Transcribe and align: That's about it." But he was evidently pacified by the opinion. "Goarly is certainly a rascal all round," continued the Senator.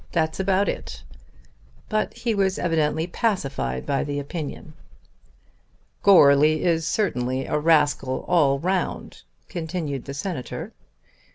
That's 0.11 0.39
about 0.39 0.67
it." 0.67 1.03
But 1.87 2.15
he 2.15 2.33
was 2.33 2.57
evidently 2.57 3.05
pacified 3.05 3.85
by 3.85 4.03
the 4.03 4.17
opinion. 4.17 4.73
"Goarly 6.01 6.63
is 6.63 6.87
certainly 6.87 7.45
a 7.45 7.59
rascal 7.59 8.25
all 8.27 8.57
round," 8.57 9.21
continued 9.47 10.05
the 10.05 10.15
Senator. 10.15 10.73